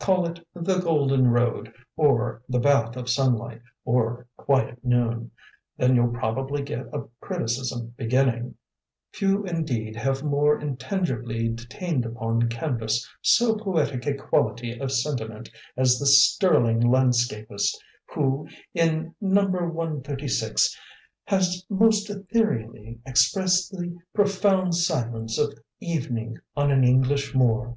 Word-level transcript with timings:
Call 0.00 0.24
it 0.24 0.40
'The 0.54 0.78
Golden 0.78 1.28
Road,' 1.30 1.70
or 1.94 2.40
'The 2.48 2.58
Bath 2.58 2.96
of 2.96 3.10
Sunlight,' 3.10 3.60
or 3.84 4.26
'Quiet 4.34 4.82
Noon.' 4.82 5.30
Then 5.76 5.94
you'll 5.94 6.08
probably 6.08 6.62
get 6.62 6.86
a 6.94 7.04
criticism 7.20 7.92
beginning, 7.94 8.54
'Few 9.12 9.44
indeed 9.44 9.94
have 9.94 10.22
more 10.24 10.58
intangibly 10.58 11.50
detained 11.50 12.06
upon 12.06 12.48
canvas 12.48 13.06
so 13.20 13.56
poetic 13.56 14.06
a 14.06 14.14
quality 14.14 14.72
of 14.80 14.90
sentiment 14.90 15.50
as 15.76 15.98
this 15.98 16.24
sterling 16.32 16.80
landscapist, 16.80 17.76
who 18.14 18.48
in 18.72 19.14
Number 19.20 19.68
136 19.68 20.74
has 21.26 21.66
most 21.68 22.08
ethereally 22.08 23.00
expressed 23.04 23.70
the 23.70 23.94
profound 24.14 24.76
silence 24.76 25.36
of 25.36 25.58
evening 25.78 26.38
on 26.56 26.70
an 26.70 26.84
English 26.84 27.34
moor. 27.34 27.76